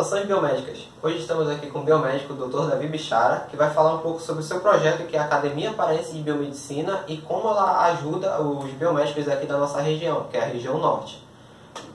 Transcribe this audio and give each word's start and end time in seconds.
Saudações 0.00 0.26
biomédicas. 0.26 0.88
Hoje 1.02 1.18
estamos 1.18 1.46
aqui 1.48 1.66
com 1.66 1.80
o 1.80 1.82
biomédico 1.82 2.32
Dr. 2.32 2.70
Davi 2.70 2.86
Bichara, 2.86 3.46
que 3.50 3.56
vai 3.56 3.68
falar 3.70 3.96
um 3.96 3.98
pouco 3.98 4.18
sobre 4.18 4.42
o 4.42 4.44
seu 4.44 4.58
projeto, 4.60 5.06
que 5.06 5.14
é 5.14 5.18
a 5.18 5.24
Academia 5.24 5.72
Paraense 5.72 6.14
de 6.14 6.22
Biomedicina, 6.22 7.04
e 7.06 7.18
como 7.18 7.48
ela 7.48 7.84
ajuda 7.86 8.40
os 8.40 8.70
biomédicos 8.72 9.28
aqui 9.28 9.46
da 9.46 9.58
nossa 9.58 9.80
região, 9.82 10.26
que 10.30 10.38
é 10.38 10.42
a 10.42 10.46
região 10.46 10.78
norte. 10.78 11.22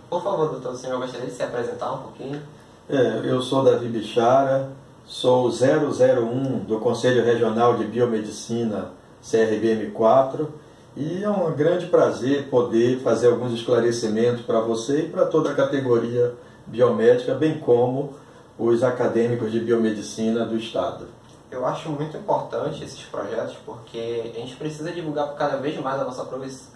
Por 0.07 0.21
favor, 0.21 0.49
doutor, 0.49 0.73
o 0.73 0.75
senhor 0.75 0.99
gostaria 0.99 1.25
de 1.25 1.33
se 1.33 1.41
apresentar 1.41 1.93
um 1.93 1.97
pouquinho? 1.97 2.39
É, 2.87 3.21
eu 3.23 3.41
sou 3.41 3.63
Davi 3.63 3.87
Bichara, 3.87 4.69
sou 5.05 5.49
001 5.49 6.59
do 6.59 6.79
Conselho 6.79 7.25
Regional 7.25 7.75
de 7.75 7.85
Biomedicina 7.85 8.91
CRBM4 9.23 10.47
e 10.95 11.23
é 11.23 11.29
um 11.29 11.51
grande 11.53 11.87
prazer 11.87 12.49
poder 12.49 12.99
fazer 12.99 13.29
alguns 13.29 13.53
esclarecimentos 13.53 14.45
para 14.45 14.59
você 14.59 15.01
e 15.01 15.09
para 15.09 15.25
toda 15.25 15.49
a 15.49 15.55
categoria 15.55 16.35
biomédica, 16.67 17.33
bem 17.35 17.59
como 17.59 18.13
os 18.57 18.83
acadêmicos 18.83 19.51
de 19.51 19.59
biomedicina 19.59 20.45
do 20.45 20.57
Estado. 20.57 21.07
Eu 21.51 21.65
acho 21.65 21.89
muito 21.89 22.17
importante 22.17 22.83
esses 22.83 23.01
projetos 23.03 23.55
porque 23.65 24.31
a 24.35 24.39
gente 24.39 24.55
precisa 24.55 24.91
divulgar 24.91 25.33
cada 25.35 25.57
vez 25.57 25.79
mais 25.79 26.01
a 26.01 26.03
nossa, 26.03 26.27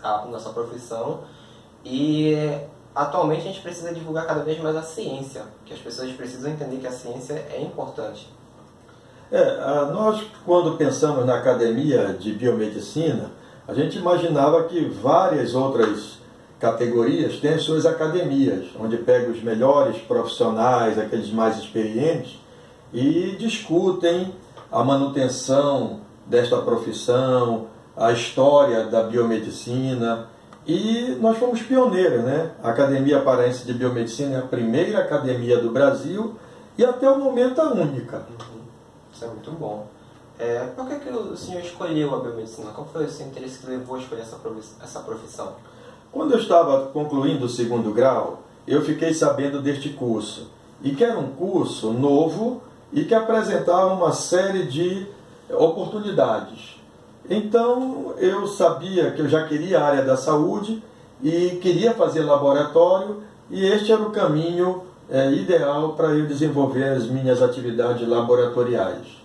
a 0.03 0.25
nossa 0.25 0.49
profissão 0.51 1.21
e 1.83 2.35
atualmente 2.93 3.41
a 3.41 3.51
gente 3.51 3.61
precisa 3.61 3.93
divulgar 3.93 4.25
cada 4.25 4.43
vez 4.43 4.59
mais 4.59 4.75
a 4.75 4.83
ciência, 4.83 5.43
que 5.65 5.73
as 5.73 5.79
pessoas 5.79 6.11
precisam 6.11 6.51
entender 6.51 6.77
que 6.77 6.87
a 6.87 6.91
ciência 6.91 7.33
é 7.33 7.61
importante. 7.61 8.29
É, 9.31 9.55
nós, 9.91 10.23
quando 10.45 10.77
pensamos 10.77 11.25
na 11.25 11.35
academia 11.35 12.13
de 12.13 12.33
biomedicina, 12.33 13.31
a 13.67 13.73
gente 13.73 13.97
imaginava 13.97 14.63
que 14.63 14.85
várias 14.85 15.53
outras 15.53 16.18
categorias 16.59 17.37
têm 17.37 17.57
suas 17.57 17.85
academias, 17.85 18.67
onde 18.79 18.97
pega 18.97 19.31
os 19.31 19.41
melhores 19.41 19.97
profissionais, 20.01 20.99
aqueles 20.99 21.31
mais 21.31 21.57
experientes, 21.57 22.39
e 22.93 23.35
discutem 23.39 24.33
a 24.71 24.83
manutenção 24.83 26.01
desta 26.25 26.57
profissão, 26.57 27.67
a 27.95 28.11
história 28.11 28.85
da 28.85 29.03
biomedicina. 29.03 30.27
E 30.67 31.17
nós 31.19 31.37
fomos 31.37 31.61
pioneiros, 31.61 32.23
né? 32.23 32.51
A 32.61 32.69
Academia 32.69 33.21
Paraense 33.21 33.65
de 33.65 33.73
Biomedicina 33.73 34.35
é 34.35 34.39
a 34.39 34.43
primeira 34.43 34.99
academia 34.99 35.59
do 35.59 35.71
Brasil 35.71 36.35
e 36.77 36.85
até 36.85 37.09
o 37.09 37.17
momento 37.17 37.59
a 37.59 37.71
única. 37.71 38.17
Uhum. 38.17 38.61
Isso 39.11 39.25
é 39.25 39.27
muito 39.27 39.51
bom. 39.51 39.87
É, 40.37 40.67
por 40.75 40.87
que, 40.87 40.99
que 40.99 41.09
o 41.09 41.35
senhor 41.35 41.61
escolheu 41.61 42.13
a 42.13 42.19
biomedicina? 42.19 42.71
Qual 42.71 42.87
foi 42.87 43.05
o 43.05 43.09
seu 43.09 43.25
interesse 43.25 43.59
que 43.59 43.67
levou 43.67 43.95
a 43.95 43.99
escolher 43.99 44.21
essa 44.21 44.99
profissão? 44.99 45.53
Quando 46.11 46.33
eu 46.33 46.39
estava 46.39 46.87
concluindo 46.87 47.45
o 47.45 47.49
segundo 47.49 47.93
grau, 47.93 48.43
eu 48.67 48.81
fiquei 48.81 49.13
sabendo 49.13 49.61
deste 49.61 49.89
curso 49.89 50.49
e 50.83 50.91
que 50.91 51.03
era 51.03 51.19
um 51.19 51.31
curso 51.31 51.91
novo 51.91 52.61
e 52.91 53.03
que 53.03 53.13
apresentava 53.13 53.93
uma 53.93 54.11
série 54.11 54.63
de 54.63 55.05
oportunidades. 55.49 56.79
Então 57.29 58.13
eu 58.17 58.47
sabia 58.47 59.11
que 59.11 59.21
eu 59.21 59.29
já 59.29 59.47
queria 59.47 59.79
a 59.79 59.85
área 59.85 60.03
da 60.03 60.17
saúde 60.17 60.81
e 61.21 61.59
queria 61.61 61.93
fazer 61.93 62.21
laboratório 62.21 63.21
e 63.51 63.65
este 63.65 63.91
era 63.91 64.01
o 64.01 64.11
caminho 64.11 64.83
é, 65.09 65.31
ideal 65.31 65.93
para 65.93 66.09
eu 66.09 66.25
desenvolver 66.25 66.85
as 66.85 67.05
minhas 67.05 67.41
atividades 67.41 68.07
laboratoriais. 68.07 69.19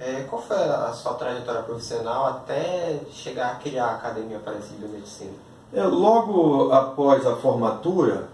É, 0.00 0.24
qual 0.28 0.40
foi 0.40 0.56
a 0.56 0.92
sua 0.92 1.14
trajetória 1.14 1.62
profissional 1.62 2.26
até 2.26 3.00
chegar 3.10 3.52
a 3.52 3.54
criar 3.56 3.86
a 3.86 3.94
Academia 3.96 4.38
Paraense 4.38 4.68
de 4.68 4.76
Biomedicina? 4.76 5.32
É, 5.72 5.82
logo 5.82 6.72
após 6.72 7.26
a 7.26 7.34
formatura, 7.36 8.28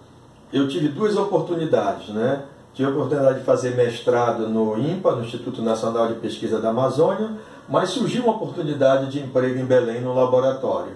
eu 0.53 0.69
tive 0.69 0.89
duas 0.89 1.17
oportunidades, 1.17 2.11
né? 2.11 2.45
Tive 2.75 2.91
a 2.91 2.93
oportunidade 2.93 3.39
de 3.39 3.45
fazer 3.45 3.75
mestrado 3.75 4.49
no 4.49 4.79
INPA, 4.79 5.13
no 5.13 5.25
Instituto 5.25 5.63
Nacional 5.63 6.09
de 6.09 6.15
Pesquisa 6.15 6.61
da 6.61 6.71
Amazônia, 6.71 7.31
mas 7.69 7.91
surgiu 7.91 8.25
uma 8.25 8.35
oportunidade 8.35 9.11
de 9.11 9.21
emprego 9.21 9.59
em 9.59 9.65
Belém 9.65 10.01
no 10.01 10.15
laboratório. 10.15 10.93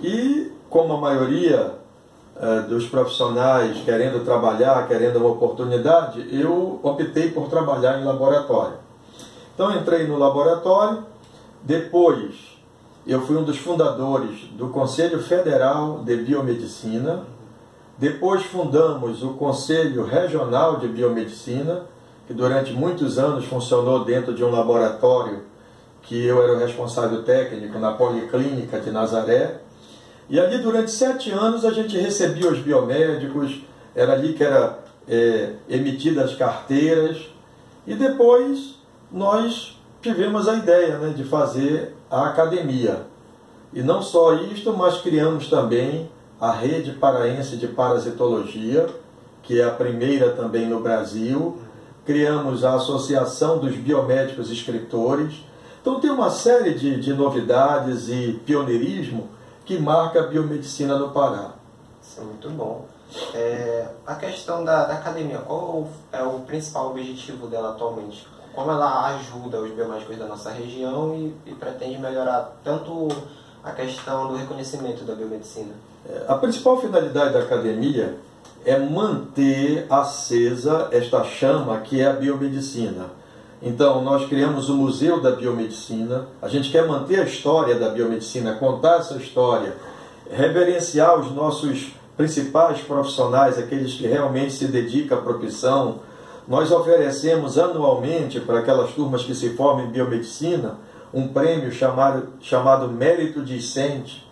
E, 0.00 0.52
como 0.68 0.92
a 0.92 1.00
maioria 1.00 1.76
é, 2.36 2.60
dos 2.62 2.86
profissionais 2.86 3.78
querendo 3.84 4.24
trabalhar, 4.24 4.86
querendo 4.86 5.18
uma 5.18 5.30
oportunidade, 5.30 6.28
eu 6.30 6.78
optei 6.82 7.30
por 7.30 7.48
trabalhar 7.48 8.00
em 8.00 8.04
laboratório. 8.04 8.83
Então, 9.54 9.72
entrei 9.72 10.06
no 10.06 10.18
laboratório, 10.18 11.04
depois 11.62 12.58
eu 13.06 13.20
fui 13.20 13.36
um 13.36 13.44
dos 13.44 13.56
fundadores 13.56 14.48
do 14.52 14.68
Conselho 14.68 15.22
Federal 15.22 16.02
de 16.04 16.16
Biomedicina, 16.16 17.22
depois 17.96 18.42
fundamos 18.42 19.22
o 19.22 19.34
Conselho 19.34 20.04
Regional 20.04 20.78
de 20.78 20.88
Biomedicina, 20.88 21.82
que 22.26 22.34
durante 22.34 22.72
muitos 22.72 23.16
anos 23.16 23.44
funcionou 23.44 24.04
dentro 24.04 24.34
de 24.34 24.42
um 24.42 24.50
laboratório 24.50 25.44
que 26.02 26.24
eu 26.24 26.42
era 26.42 26.54
o 26.54 26.58
responsável 26.58 27.22
técnico 27.22 27.78
na 27.78 27.92
Policlínica 27.92 28.80
de 28.80 28.90
Nazaré. 28.90 29.60
E 30.28 30.40
ali 30.40 30.58
durante 30.58 30.90
sete 30.90 31.30
anos 31.30 31.64
a 31.64 31.70
gente 31.70 31.96
recebia 31.96 32.50
os 32.50 32.58
biomédicos, 32.58 33.62
era 33.94 34.14
ali 34.14 34.32
que 34.32 34.42
era 34.42 34.80
é, 35.06 35.52
emitidas 35.68 36.30
as 36.30 36.36
carteiras. 36.36 37.28
E 37.86 37.94
depois 37.94 38.82
nós 39.14 39.80
tivemos 40.02 40.48
a 40.48 40.56
ideia 40.56 40.98
né, 40.98 41.14
de 41.16 41.22
fazer 41.22 41.94
a 42.10 42.26
academia. 42.26 43.06
E 43.72 43.80
não 43.80 44.02
só 44.02 44.34
isto, 44.34 44.76
mas 44.76 45.00
criamos 45.00 45.48
também 45.48 46.10
a 46.40 46.50
Rede 46.50 46.90
Paraense 46.94 47.56
de 47.56 47.68
Parasitologia, 47.68 48.88
que 49.44 49.60
é 49.60 49.64
a 49.64 49.70
primeira 49.70 50.32
também 50.32 50.66
no 50.66 50.80
Brasil. 50.80 51.58
Criamos 52.04 52.64
a 52.64 52.74
Associação 52.74 53.58
dos 53.58 53.76
Biomédicos 53.76 54.50
Escritores. 54.50 55.44
Então 55.80 56.00
tem 56.00 56.10
uma 56.10 56.30
série 56.30 56.74
de, 56.74 57.00
de 57.00 57.14
novidades 57.14 58.08
e 58.08 58.40
pioneirismo 58.44 59.28
que 59.64 59.78
marca 59.78 60.24
a 60.24 60.26
biomedicina 60.26 60.98
no 60.98 61.10
Pará. 61.10 61.52
Isso 62.02 62.20
é 62.20 62.24
muito 62.24 62.50
bom. 62.50 62.86
É, 63.32 63.86
a 64.04 64.16
questão 64.16 64.64
da, 64.64 64.86
da, 64.86 64.94
academia, 64.94 65.38
qual 65.38 65.88
é 66.10 66.22
o 66.22 66.40
principal 66.40 66.90
objetivo 66.90 67.46
dela 67.46 67.70
atualmente? 67.70 68.26
Como 68.54 68.70
ela 68.70 69.16
ajuda 69.16 69.60
os 69.60 69.70
biomédicos 69.72 70.16
da 70.16 70.26
nossa 70.26 70.50
região 70.50 71.14
e, 71.14 71.50
e 71.50 71.54
pretende 71.54 71.98
melhorar 71.98 72.56
tanto 72.62 73.08
a 73.62 73.72
questão 73.72 74.28
do 74.28 74.36
reconhecimento 74.36 75.04
da 75.04 75.14
biomedicina? 75.14 75.72
É, 76.08 76.24
a 76.28 76.34
principal 76.34 76.80
finalidade 76.80 77.32
da 77.32 77.40
academia 77.40 78.16
é 78.64 78.78
manter 78.78 79.86
acesa 79.90 80.88
esta 80.92 81.24
chama 81.24 81.80
que 81.80 82.00
é 82.00 82.06
a 82.06 82.12
biomedicina. 82.12 83.06
Então, 83.62 84.02
nós 84.02 84.28
criamos 84.28 84.68
o 84.68 84.74
Museu 84.74 85.22
da 85.22 85.30
Biomedicina, 85.30 86.26
a 86.42 86.48
gente 86.48 86.70
quer 86.70 86.86
manter 86.86 87.20
a 87.20 87.24
história 87.24 87.74
da 87.76 87.88
biomedicina, 87.88 88.56
contar 88.56 88.98
essa 88.98 89.14
história, 89.16 89.74
reverenciar 90.30 91.18
os 91.18 91.32
nossos 91.32 91.94
principais 92.14 92.80
profissionais, 92.80 93.58
aqueles 93.58 93.94
que 93.94 94.06
realmente 94.06 94.52
se 94.52 94.66
dedicam 94.66 95.18
à 95.18 95.22
profissão. 95.22 96.00
Nós 96.46 96.70
oferecemos 96.70 97.58
anualmente 97.58 98.38
para 98.38 98.58
aquelas 98.58 98.90
turmas 98.92 99.22
que 99.22 99.34
se 99.34 99.50
formam 99.50 99.86
em 99.86 99.90
biomedicina 99.90 100.78
um 101.12 101.28
prêmio 101.28 101.72
chamado, 101.72 102.28
chamado 102.40 102.88
Mérito 102.88 103.40
Discente. 103.40 104.28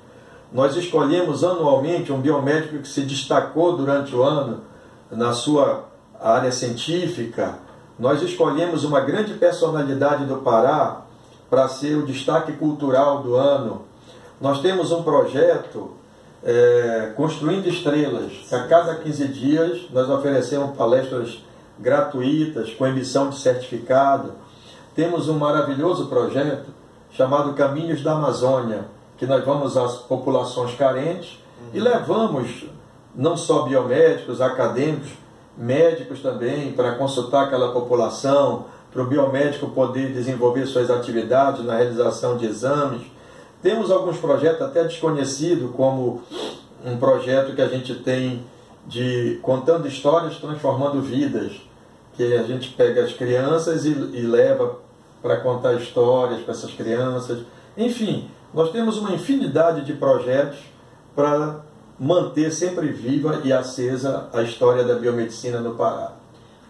Nós 0.53 0.77
escolhemos 0.77 1.43
anualmente 1.43 2.12
um 2.12 2.21
biomédico 2.21 2.78
que 2.78 2.89
se 2.89 3.03
destacou 3.03 3.77
durante 3.77 4.15
o 4.15 4.22
ano 4.22 4.61
na 5.11 5.33
sua 5.33 5.84
área 6.21 6.53
científica. 6.53 7.59
Nós 7.99 8.21
escolhemos 8.21 8.84
uma 8.84 9.01
grande 9.01 9.34
personalidade 9.34 10.27
do 10.27 10.39
Pará 10.39 11.03
para 11.49 11.69
ser 11.69 11.97
o 11.97 12.05
destaque 12.05 12.53
cultural 12.53 13.22
do 13.22 13.37
ano. 13.37 13.83
Nós 14.41 14.61
temos 14.61 14.93
um 14.93 15.03
projeto 15.03 15.93
é, 16.45 17.13
Construindo 17.16 17.69
Estrelas. 17.69 18.53
A 18.53 18.65
cada 18.65 18.97
15 18.97 19.28
dias 19.28 19.81
nós 19.91 20.10
oferecemos 20.10 20.77
palestras 20.77 21.39
gratuitas 21.78 22.72
com 22.74 22.86
emissão 22.86 23.30
de 23.30 23.39
certificado 23.39 24.33
temos 24.95 25.28
um 25.28 25.39
maravilhoso 25.39 26.07
projeto 26.07 26.71
chamado 27.13 27.54
Caminhos 27.54 28.03
da 28.03 28.13
Amazônia, 28.13 28.86
que 29.16 29.27
nós 29.27 29.45
vamos 29.45 29.77
às 29.77 29.97
populações 29.97 30.74
carentes 30.74 31.39
uhum. 31.60 31.69
e 31.72 31.80
levamos 31.80 32.66
não 33.15 33.36
só 33.36 33.63
biomédicos, 33.63 34.41
acadêmicos, 34.41 35.10
médicos 35.57 36.21
também, 36.21 36.72
para 36.72 36.92
consultar 36.97 37.45
aquela 37.45 37.72
população, 37.72 38.66
para 38.91 39.03
o 39.03 39.07
biomédico 39.07 39.71
poder 39.71 40.13
desenvolver 40.13 40.66
suas 40.66 40.91
atividades 40.91 41.65
na 41.65 41.77
realização 41.77 42.36
de 42.36 42.47
exames. 42.47 43.03
Temos 43.63 43.91
alguns 43.91 44.19
projetos 44.19 44.63
até 44.63 44.84
desconhecidos, 44.84 45.71
como 45.74 46.22
um 46.84 46.97
projeto 46.98 47.54
que 47.54 47.63
a 47.63 47.69
gente 47.69 47.95
tem 47.97 48.45
de 48.87 49.39
contando 49.43 49.87
histórias, 49.87 50.39
transformando 50.39 51.01
vidas 51.01 51.53
que 52.15 52.34
a 52.34 52.43
gente 52.43 52.71
pega 52.71 53.05
as 53.05 53.13
crianças 53.13 53.84
e, 53.84 53.91
e 53.91 54.23
leva 54.23 54.79
para 55.23 55.39
contar 55.39 55.75
histórias 55.75 56.41
para 56.43 56.53
essas 56.53 56.73
crianças. 56.73 57.45
Enfim, 57.77 58.31
nós 58.53 58.71
temos 58.71 58.99
uma 58.99 59.13
infinidade 59.13 59.84
de 59.84 59.95
projetos 59.95 60.59
para 61.15 61.61
manter 61.99 62.51
sempre 62.53 62.89
viva 62.89 63.41
e 63.45 63.53
acesa 63.53 64.29
a 64.33 64.43
história 64.43 64.84
da 64.84 64.95
biomedicina 64.95 65.61
no 65.61 65.75
Pará. 65.75 66.13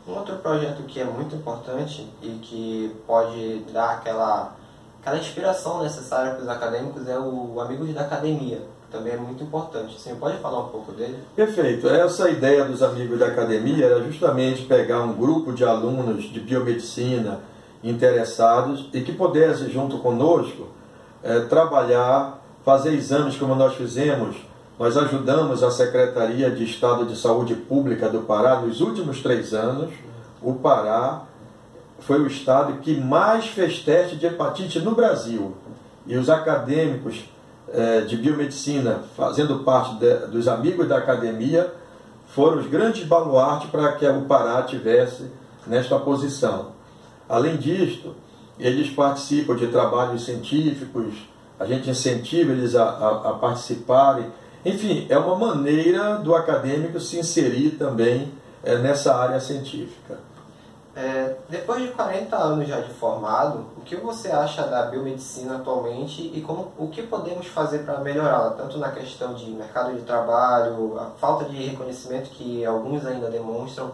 Um 0.06 0.12
outro 0.12 0.36
projeto 0.36 0.82
que 0.82 1.00
é 1.00 1.04
muito 1.04 1.34
importante 1.34 2.08
e 2.20 2.28
que 2.42 2.94
pode 3.06 3.64
dar 3.72 3.92
aquela, 3.92 4.54
aquela 5.00 5.18
inspiração 5.18 5.82
necessária 5.82 6.32
para 6.32 6.42
os 6.42 6.48
acadêmicos 6.48 7.08
é 7.08 7.18
o 7.18 7.60
Amigos 7.60 7.94
da 7.94 8.02
Academia, 8.02 8.62
também 8.92 9.14
é 9.14 9.16
muito 9.16 9.42
importante. 9.42 9.98
Você 9.98 10.14
pode 10.14 10.36
falar 10.38 10.60
um 10.60 10.68
pouco 10.68 10.92
dele? 10.92 11.18
Perfeito. 11.34 11.88
Essa 11.88 12.28
ideia 12.30 12.64
dos 12.64 12.82
Amigos 12.82 13.18
da 13.18 13.26
Academia 13.26 13.86
era 13.86 14.04
justamente 14.04 14.64
pegar 14.64 15.00
um 15.00 15.14
grupo 15.14 15.52
de 15.52 15.64
alunos 15.64 16.24
de 16.24 16.38
biomedicina 16.38 17.40
interessados 17.82 18.88
e 18.92 19.00
que 19.00 19.12
pudesse, 19.12 19.70
junto 19.70 19.98
conosco, 19.98 20.68
é, 21.22 21.40
trabalhar, 21.40 22.40
fazer 22.64 22.92
exames 22.92 23.36
como 23.36 23.54
nós 23.54 23.74
fizemos. 23.74 24.36
Nós 24.78 24.96
ajudamos 24.96 25.62
a 25.62 25.70
Secretaria 25.70 26.50
de 26.50 26.64
Estado 26.64 27.06
de 27.06 27.16
Saúde 27.16 27.54
Pública 27.54 28.08
do 28.08 28.20
Pará 28.20 28.60
nos 28.60 28.80
últimos 28.80 29.22
três 29.22 29.54
anos. 29.54 29.90
O 30.42 30.54
Pará 30.54 31.22
foi 32.00 32.20
o 32.20 32.26
estado 32.26 32.80
que 32.80 33.00
mais 33.00 33.46
fez 33.46 33.80
teste 33.80 34.16
de 34.16 34.26
hepatite 34.26 34.80
no 34.80 34.94
Brasil. 34.94 35.54
E 36.06 36.16
os 36.16 36.28
acadêmicos 36.28 37.24
de 38.06 38.16
biomedicina, 38.16 39.00
fazendo 39.16 39.60
parte 39.60 39.94
de, 39.96 40.14
dos 40.26 40.46
amigos 40.46 40.88
da 40.88 40.98
academia, 40.98 41.72
foram 42.26 42.58
os 42.58 42.66
grandes 42.66 43.04
baluartes 43.04 43.70
para 43.70 43.92
que 43.92 44.06
o 44.06 44.22
Pará 44.22 44.62
tivesse 44.62 45.30
nesta 45.66 45.98
posição. 45.98 46.72
Além 47.28 47.56
disto, 47.56 48.14
eles 48.58 48.90
participam 48.90 49.56
de 49.56 49.68
trabalhos 49.68 50.24
científicos, 50.24 51.14
a 51.58 51.66
gente 51.66 51.88
incentiva 51.88 52.52
eles 52.52 52.74
a, 52.74 52.84
a, 52.84 53.30
a 53.30 53.32
participarem. 53.34 54.26
Enfim, 54.64 55.06
é 55.08 55.16
uma 55.16 55.36
maneira 55.36 56.16
do 56.16 56.34
acadêmico 56.34 57.00
se 57.00 57.18
inserir 57.18 57.70
também 57.78 58.32
é, 58.62 58.76
nessa 58.78 59.14
área 59.14 59.40
científica. 59.40 60.18
É, 60.94 61.36
depois 61.48 61.82
de 61.82 61.88
40 61.88 62.36
anos 62.36 62.68
já 62.68 62.80
de 62.80 62.92
formado, 62.92 63.64
o 63.78 63.80
que 63.80 63.96
você 63.96 64.30
acha 64.30 64.62
da 64.64 64.82
biomedicina 64.86 65.56
atualmente 65.56 66.30
e 66.34 66.42
como, 66.42 66.70
o 66.76 66.88
que 66.88 67.02
podemos 67.02 67.46
fazer 67.46 67.78
para 67.80 67.98
melhorá-la, 68.00 68.50
tanto 68.50 68.76
na 68.76 68.90
questão 68.90 69.32
de 69.32 69.50
mercado 69.50 69.94
de 69.94 70.02
trabalho, 70.02 70.98
a 70.98 71.06
falta 71.18 71.46
de 71.46 71.56
reconhecimento 71.56 72.28
que 72.30 72.64
alguns 72.64 73.06
ainda 73.06 73.30
demonstram, 73.30 73.92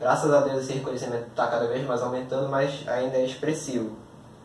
Graças 0.00 0.32
a 0.32 0.40
Deus 0.42 0.62
esse 0.62 0.74
reconhecimento 0.74 1.26
está 1.28 1.48
cada 1.48 1.66
vez 1.66 1.84
mais 1.84 2.00
aumentando, 2.02 2.48
mas 2.48 2.86
ainda 2.86 3.16
é 3.16 3.24
expressivo. 3.24 3.90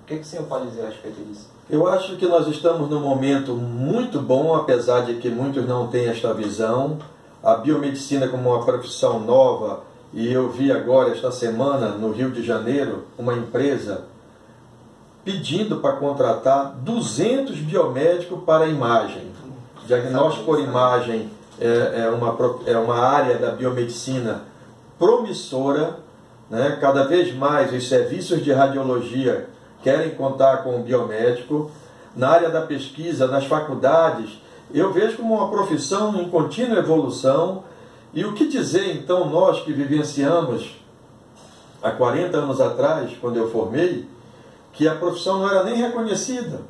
O 0.01 0.05
que, 0.07 0.15
que 0.15 0.21
o 0.21 0.25
senhor 0.25 0.45
pode 0.47 0.67
dizer 0.67 0.81
a 0.81 0.87
respeito 0.87 1.23
disso? 1.23 1.47
Eu 1.69 1.87
acho 1.87 2.17
que 2.17 2.27
nós 2.27 2.47
estamos 2.47 2.89
num 2.89 2.99
momento 2.99 3.53
muito 3.53 4.19
bom, 4.19 4.55
apesar 4.55 5.01
de 5.01 5.15
que 5.15 5.29
muitos 5.29 5.67
não 5.67 5.87
têm 5.87 6.07
esta 6.07 6.33
visão. 6.33 6.97
A 7.43 7.55
biomedicina 7.55 8.27
como 8.27 8.49
uma 8.49 8.65
profissão 8.65 9.19
nova, 9.19 9.81
e 10.13 10.31
eu 10.31 10.49
vi 10.49 10.71
agora, 10.71 11.09
esta 11.09 11.31
semana, 11.31 11.89
no 11.89 12.11
Rio 12.11 12.29
de 12.29 12.43
Janeiro, 12.43 13.05
uma 13.17 13.33
empresa 13.33 14.05
pedindo 15.25 15.77
para 15.77 15.93
contratar 15.93 16.75
200 16.81 17.57
biomédicos 17.57 18.43
para 18.43 18.67
imagem. 18.67 19.31
Diagnóstico 19.87 20.45
por 20.45 20.59
imagem 20.59 21.29
é, 21.59 22.03
é, 22.03 22.09
uma, 22.09 22.37
é 22.67 22.77
uma 22.77 22.99
área 22.99 23.37
da 23.37 23.51
biomedicina 23.51 24.43
promissora, 24.99 25.97
né? 26.49 26.77
cada 26.79 27.05
vez 27.05 27.33
mais 27.33 27.73
os 27.73 27.87
serviços 27.87 28.43
de 28.43 28.51
radiologia 28.51 29.47
querem 29.81 30.11
contar 30.11 30.57
com 30.57 30.79
o 30.79 30.83
biomédico. 30.83 31.71
Na 32.15 32.29
área 32.29 32.49
da 32.49 32.61
pesquisa, 32.61 33.27
nas 33.27 33.45
faculdades, 33.45 34.39
eu 34.71 34.93
vejo 34.93 35.17
como 35.17 35.33
uma 35.33 35.49
profissão 35.49 36.15
em 36.21 36.29
contínua 36.29 36.77
evolução. 36.77 37.63
E 38.13 38.23
o 38.23 38.33
que 38.33 38.47
dizer 38.47 38.95
então 38.95 39.29
nós 39.29 39.61
que 39.63 39.73
vivenciamos 39.73 40.75
há 41.81 41.91
40 41.91 42.37
anos 42.37 42.61
atrás, 42.61 43.11
quando 43.19 43.37
eu 43.37 43.49
formei, 43.49 44.07
que 44.71 44.87
a 44.87 44.95
profissão 44.95 45.39
não 45.39 45.49
era 45.49 45.63
nem 45.63 45.75
reconhecida, 45.75 46.61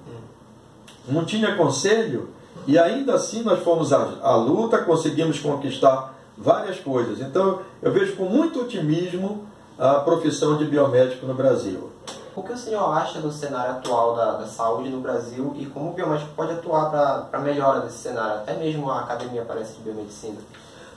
não 1.08 1.26
tinha 1.26 1.56
conselho, 1.56 2.30
e 2.66 2.80
ainda 2.80 3.16
assim 3.16 3.44
nós 3.44 3.62
fomos 3.62 3.92
à, 3.92 4.20
à 4.22 4.36
luta, 4.36 4.78
conseguimos 4.80 5.40
conquistar 5.40 6.14
várias 6.38 6.80
coisas. 6.80 7.20
Então, 7.20 7.60
eu 7.82 7.92
vejo 7.92 8.16
com 8.16 8.26
muito 8.26 8.62
otimismo 8.62 9.46
a 9.78 9.96
profissão 9.96 10.58
de 10.58 10.66
biomédico 10.66 11.26
no 11.26 11.34
Brasil. 11.34 11.92
O 12.36 12.42
que 12.42 12.54
o 12.54 12.58
senhor 12.58 12.92
acha 12.92 13.20
do 13.20 13.32
cenário 13.32 13.74
atual 13.74 14.16
da, 14.16 14.38
da 14.38 14.48
saúde 14.48 14.90
no 14.90 15.00
Brasil 15.00 15.54
e 15.58 15.66
como 15.68 15.92
o 15.92 15.94
biomédico 15.94 16.32
pode 16.36 16.54
atuar 16.54 16.90
para 16.90 17.40
a 17.40 17.42
melhora 17.42 17.82
desse 17.82 17.98
cenário, 17.98 18.38
até 18.38 18.56
mesmo 18.56 18.90
a 18.90 19.02
Academia 19.02 19.46
Parece 19.48 19.76
de 19.76 19.82
Biomedicina? 19.82 20.38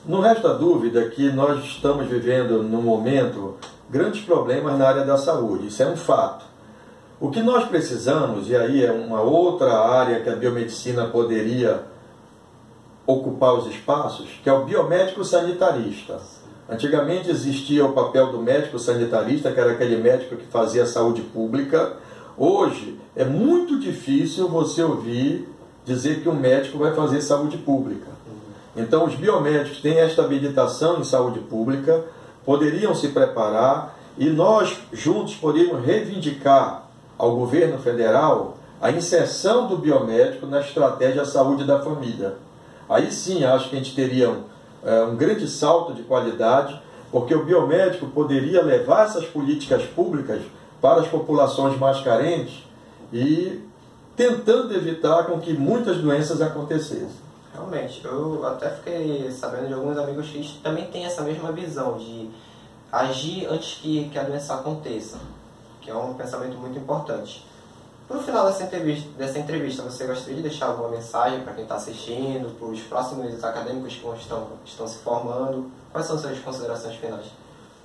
Não 0.06 0.20
resta 0.20 0.54
dúvida 0.54 1.08
que 1.08 1.32
nós 1.32 1.64
estamos 1.64 2.06
vivendo, 2.06 2.62
no 2.62 2.80
momento, 2.80 3.56
grandes 3.90 4.24
problemas 4.24 4.78
na 4.78 4.86
área 4.86 5.04
da 5.04 5.18
saúde. 5.18 5.66
Isso 5.66 5.82
é 5.82 5.86
um 5.88 5.96
fato. 5.96 6.44
O 7.18 7.28
que 7.28 7.42
nós 7.42 7.64
precisamos, 7.64 8.48
e 8.48 8.54
aí 8.54 8.84
é 8.84 8.92
uma 8.92 9.20
outra 9.20 9.76
área 9.76 10.20
que 10.20 10.28
a 10.28 10.36
biomedicina 10.36 11.08
poderia 11.08 11.82
ocupar 13.04 13.54
os 13.54 13.66
espaços, 13.66 14.28
que 14.44 14.48
é 14.48 14.52
o 14.52 14.64
biomédico 14.64 15.24
sanitarista. 15.24 16.20
Antigamente 16.70 17.28
existia 17.28 17.84
o 17.84 17.92
papel 17.92 18.30
do 18.30 18.38
médico 18.38 18.78
sanitarista, 18.78 19.50
que 19.50 19.58
era 19.58 19.72
aquele 19.72 19.96
médico 19.96 20.36
que 20.36 20.46
fazia 20.46 20.86
saúde 20.86 21.22
pública. 21.22 21.96
Hoje 22.38 22.96
é 23.16 23.24
muito 23.24 23.80
difícil 23.80 24.46
você 24.46 24.84
ouvir 24.84 25.48
dizer 25.84 26.22
que 26.22 26.28
um 26.28 26.34
médico 26.34 26.78
vai 26.78 26.94
fazer 26.94 27.20
saúde 27.20 27.58
pública. 27.58 28.14
Então, 28.76 29.06
os 29.06 29.14
biomédicos 29.14 29.80
têm 29.80 29.98
esta 29.98 30.22
habilitação 30.22 31.00
em 31.00 31.04
saúde 31.04 31.40
pública, 31.40 32.04
poderiam 32.44 32.94
se 32.94 33.08
preparar 33.08 33.96
e 34.18 34.28
nós 34.28 34.78
juntos 34.92 35.34
poderíamos 35.34 35.84
reivindicar 35.84 36.84
ao 37.18 37.34
governo 37.34 37.78
federal 37.78 38.58
a 38.80 38.90
inserção 38.90 39.66
do 39.66 39.78
biomédico 39.78 40.46
na 40.46 40.60
estratégia 40.60 41.24
saúde 41.24 41.64
da 41.64 41.80
família. 41.80 42.34
Aí 42.88 43.10
sim 43.10 43.44
acho 43.44 43.70
que 43.70 43.76
a 43.76 43.78
gente 43.78 43.94
teria 43.94 44.30
um, 44.30 44.42
é, 44.84 45.02
um 45.04 45.16
grande 45.16 45.48
salto 45.48 45.94
de 45.94 46.02
qualidade, 46.02 46.80
porque 47.10 47.34
o 47.34 47.44
biomédico 47.44 48.06
poderia 48.08 48.62
levar 48.62 49.06
essas 49.06 49.24
políticas 49.24 49.82
públicas 49.84 50.42
para 50.80 51.00
as 51.00 51.08
populações 51.08 51.78
mais 51.78 52.00
carentes 52.00 52.62
e 53.12 53.60
tentando 54.14 54.74
evitar 54.74 55.24
com 55.24 55.40
que 55.40 55.52
muitas 55.52 55.98
doenças 55.98 56.40
acontecessem. 56.40 57.26
Realmente, 57.56 58.04
eu 58.04 58.46
até 58.46 58.68
fiquei 58.68 59.30
sabendo 59.30 59.68
de 59.68 59.72
alguns 59.72 59.96
amigos 59.96 60.28
que 60.28 60.60
também 60.62 60.90
têm 60.90 61.06
essa 61.06 61.22
mesma 61.22 61.50
visão 61.52 61.96
de 61.96 62.28
agir 62.92 63.46
antes 63.46 63.78
que, 63.78 64.10
que 64.10 64.18
a 64.18 64.24
doença 64.24 64.54
aconteça, 64.54 65.18
que 65.80 65.90
é 65.90 65.94
um 65.94 66.12
pensamento 66.12 66.58
muito 66.58 66.78
importante. 66.78 67.46
No 68.10 68.20
final 68.20 68.44
dessa 68.44 68.64
entrevista, 68.64 69.08
dessa 69.16 69.38
entrevista, 69.38 69.82
você 69.82 70.06
gostaria 70.06 70.36
de 70.36 70.42
deixar 70.42 70.66
alguma 70.66 70.90
mensagem 70.90 71.40
para 71.40 71.54
quem 71.54 71.62
está 71.62 71.76
assistindo, 71.76 72.56
para 72.58 72.68
os 72.68 72.80
próximos 72.82 73.42
acadêmicos 73.42 73.94
que 73.94 74.06
estão, 74.18 74.48
estão 74.64 74.86
se 74.86 74.98
formando? 74.98 75.70
Quais 75.90 76.06
são 76.06 76.18
suas 76.18 76.38
considerações 76.38 76.94
finais? 76.96 77.24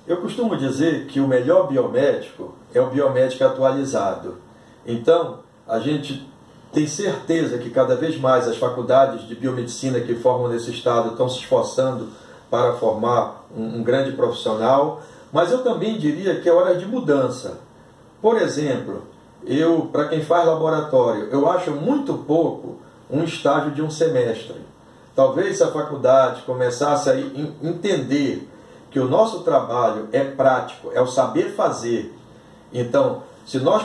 Eu 0.06 0.20
costumo 0.20 0.54
dizer 0.54 1.06
que 1.06 1.18
o 1.18 1.26
melhor 1.26 1.66
biomédico 1.66 2.54
é 2.74 2.80
o 2.80 2.90
biomédico 2.90 3.42
atualizado. 3.42 4.36
Então, 4.84 5.40
a 5.66 5.78
gente 5.78 6.30
tem 6.72 6.86
certeza 6.86 7.58
que 7.58 7.68
cada 7.70 7.94
vez 7.94 8.18
mais 8.18 8.48
as 8.48 8.56
faculdades 8.56 9.28
de 9.28 9.34
biomedicina 9.34 10.00
que 10.00 10.14
formam 10.14 10.48
nesse 10.48 10.70
estado 10.70 11.10
estão 11.10 11.28
se 11.28 11.38
esforçando 11.38 12.08
para 12.50 12.72
formar 12.74 13.46
um, 13.54 13.78
um 13.78 13.82
grande 13.82 14.12
profissional, 14.12 15.02
mas 15.30 15.50
eu 15.50 15.62
também 15.62 15.98
diria 15.98 16.40
que 16.40 16.48
é 16.48 16.52
hora 16.52 16.74
de 16.74 16.86
mudança. 16.86 17.60
Por 18.20 18.40
exemplo, 18.40 19.02
eu, 19.44 19.88
para 19.92 20.08
quem 20.08 20.22
faz 20.22 20.46
laboratório, 20.46 21.28
eu 21.30 21.48
acho 21.50 21.72
muito 21.72 22.14
pouco 22.14 22.76
um 23.10 23.22
estágio 23.24 23.72
de 23.72 23.82
um 23.82 23.90
semestre. 23.90 24.56
Talvez 25.14 25.58
se 25.58 25.62
a 25.62 25.70
faculdade 25.70 26.42
começasse 26.42 27.10
a 27.10 27.18
entender 27.18 28.48
que 28.90 28.98
o 28.98 29.08
nosso 29.08 29.40
trabalho 29.40 30.08
é 30.12 30.24
prático, 30.24 30.90
é 30.94 31.00
o 31.00 31.06
saber 31.06 31.54
fazer. 31.54 32.14
Então, 32.72 33.22
se 33.44 33.58
nós 33.58 33.82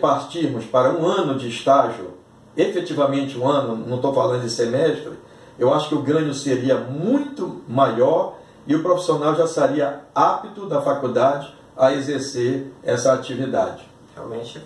partirmos 0.00 0.64
para 0.64 0.90
um 0.90 1.06
ano 1.06 1.36
de 1.36 1.48
estágio, 1.48 2.23
efetivamente 2.56 3.38
um 3.38 3.48
ano, 3.48 3.76
não 3.76 3.96
estou 3.96 4.14
falando 4.14 4.42
de 4.42 4.50
semestre, 4.50 5.12
eu 5.58 5.72
acho 5.72 5.88
que 5.88 5.94
o 5.94 6.02
ganho 6.02 6.32
seria 6.34 6.76
muito 6.76 7.62
maior 7.68 8.36
e 8.66 8.74
o 8.74 8.82
profissional 8.82 9.34
já 9.36 9.44
estaria 9.44 10.00
apto 10.14 10.66
da 10.66 10.80
faculdade 10.80 11.54
a 11.76 11.92
exercer 11.92 12.72
essa 12.82 13.12
atividade 13.12 13.94
realmente 14.14 14.64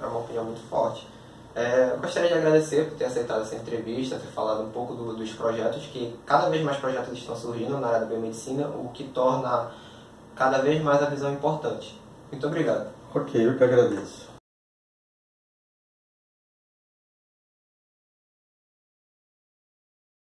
é 0.00 0.06
uma 0.06 0.20
opinião 0.20 0.44
muito 0.44 0.60
forte. 0.68 1.06
É, 1.54 1.92
eu 1.92 1.98
gostaria 1.98 2.28
de 2.28 2.34
agradecer 2.34 2.88
por 2.88 2.98
ter 2.98 3.06
aceitado 3.06 3.42
essa 3.42 3.54
entrevista, 3.54 4.16
ter 4.16 4.26
falado 4.26 4.62
um 4.62 4.70
pouco 4.70 4.94
do, 4.94 5.14
dos 5.14 5.32
projetos, 5.32 5.86
que 5.86 6.14
cada 6.26 6.50
vez 6.50 6.62
mais 6.62 6.76
projetos 6.76 7.16
estão 7.16 7.34
surgindo 7.34 7.78
na 7.78 7.86
área 7.86 8.00
da 8.00 8.06
biomedicina, 8.06 8.68
o 8.68 8.90
que 8.92 9.04
torna 9.04 9.70
cada 10.34 10.58
vez 10.58 10.82
mais 10.82 11.02
a 11.02 11.06
visão 11.06 11.32
importante. 11.32 11.98
Muito 12.30 12.46
obrigado. 12.46 12.88
Ok, 13.14 13.46
eu 13.46 13.56
que 13.56 13.64
agradeço. 13.64 14.25